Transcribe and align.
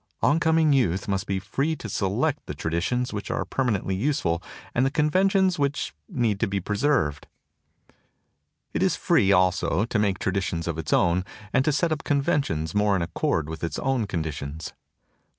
On 0.23 0.39
coming 0.39 0.73
youth 0.73 1.07
must 1.07 1.27
be 1.27 1.37
free 1.37 1.75
to 1.75 1.87
select 1.87 2.47
the 2.47 2.55
traditions 2.55 3.13
which 3.13 3.29
are 3.29 3.45
permanently 3.45 3.93
useful 3.95 4.41
and 4.73 4.83
the 4.83 4.89
conventions 4.89 5.59
which 5.59 5.93
need 6.09 6.39
to 6.39 6.47
be 6.47 6.59
preserved. 6.59 7.27
It 8.73 8.81
is 8.81 8.95
free 8.95 9.31
also 9.31 9.85
to 9.85 9.99
make 9.99 10.17
traditions 10.17 10.67
of 10.67 10.79
its 10.79 10.91
own 10.91 11.23
and 11.53 11.63
to 11.65 11.71
set 11.71 11.91
up 11.91 12.03
conventions 12.03 12.73
more 12.73 12.95
in 12.95 13.03
accord 13.03 13.47
with 13.47 13.63
its 13.63 13.77
own 13.77 14.07
conditions. 14.07 14.73